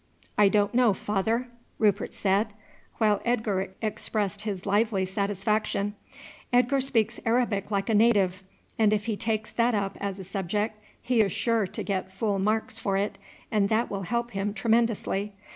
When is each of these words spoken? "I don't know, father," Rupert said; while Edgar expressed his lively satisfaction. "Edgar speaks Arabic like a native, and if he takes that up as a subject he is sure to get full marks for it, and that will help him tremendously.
"I 0.35 0.49
don't 0.49 0.73
know, 0.73 0.93
father," 0.95 1.47
Rupert 1.77 2.15
said; 2.15 2.53
while 2.97 3.21
Edgar 3.23 3.75
expressed 3.83 4.41
his 4.41 4.65
lively 4.65 5.05
satisfaction. 5.05 5.93
"Edgar 6.51 6.81
speaks 6.81 7.19
Arabic 7.23 7.69
like 7.69 7.87
a 7.87 7.93
native, 7.93 8.41
and 8.79 8.93
if 8.93 9.05
he 9.05 9.15
takes 9.15 9.51
that 9.51 9.75
up 9.75 9.97
as 9.99 10.17
a 10.17 10.23
subject 10.23 10.79
he 10.99 11.21
is 11.21 11.31
sure 11.31 11.67
to 11.67 11.83
get 11.83 12.11
full 12.11 12.39
marks 12.39 12.79
for 12.79 12.97
it, 12.97 13.19
and 13.51 13.69
that 13.69 13.91
will 13.91 14.01
help 14.01 14.31
him 14.31 14.55
tremendously. 14.55 15.33